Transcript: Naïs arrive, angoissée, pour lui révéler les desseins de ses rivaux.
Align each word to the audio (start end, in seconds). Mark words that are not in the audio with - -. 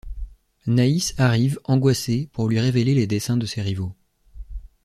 Naïs 0.65 1.13
arrive, 1.19 1.59
angoissée, 1.63 2.27
pour 2.33 2.49
lui 2.49 2.59
révéler 2.59 2.95
les 2.95 3.05
desseins 3.05 3.37
de 3.37 3.45
ses 3.45 3.61
rivaux. 3.61 3.93